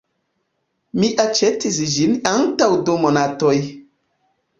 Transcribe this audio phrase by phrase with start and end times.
[1.01, 3.53] Mi aĉetis ĝin antaŭ du monatoj.